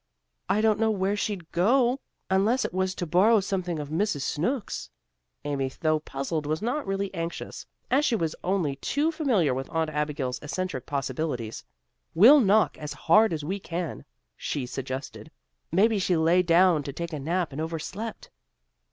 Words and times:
"I 0.49 0.61
don't 0.61 0.79
know 0.79 0.89
where 0.89 1.15
she'd 1.15 1.51
go 1.51 1.99
unless 2.27 2.65
it 2.65 2.73
was 2.73 2.95
to 2.95 3.05
borrow 3.05 3.39
something 3.39 3.77
of 3.77 3.89
Mrs. 3.89 4.21
Snooks," 4.23 4.89
Amy 5.45 5.71
though 5.79 5.99
puzzled 5.99 6.47
was 6.47 6.59
not 6.59 6.87
really 6.87 7.13
anxious, 7.13 7.67
as 7.91 8.03
she 8.03 8.15
was 8.15 8.35
only 8.43 8.77
too 8.77 9.11
familiar 9.11 9.53
with 9.53 9.69
Aunt 9.69 9.91
Abigail's 9.91 10.39
eccentric 10.41 10.87
possibilities. 10.87 11.63
"We'll 12.15 12.39
knock 12.39 12.79
as 12.79 12.93
hard 12.93 13.31
as 13.31 13.45
we 13.45 13.59
can," 13.59 14.03
she 14.35 14.65
suggested. 14.65 15.29
"Maybe 15.71 15.99
she 15.99 16.17
lay 16.17 16.41
down 16.41 16.81
to 16.81 16.93
take 16.93 17.13
a 17.13 17.19
nap 17.19 17.51
and 17.51 17.61
overslept." 17.61 18.31